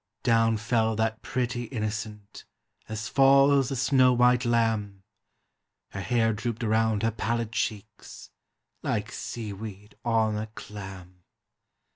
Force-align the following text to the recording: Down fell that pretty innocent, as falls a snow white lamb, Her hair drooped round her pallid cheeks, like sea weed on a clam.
Down 0.23 0.57
fell 0.57 0.95
that 0.95 1.21
pretty 1.21 1.65
innocent, 1.65 2.43
as 2.89 3.07
falls 3.07 3.69
a 3.69 3.75
snow 3.75 4.13
white 4.13 4.45
lamb, 4.45 5.03
Her 5.89 6.01
hair 6.01 6.33
drooped 6.33 6.63
round 6.63 7.03
her 7.03 7.11
pallid 7.11 7.51
cheeks, 7.51 8.31
like 8.81 9.11
sea 9.11 9.53
weed 9.53 9.93
on 10.03 10.37
a 10.39 10.47
clam. 10.55 11.21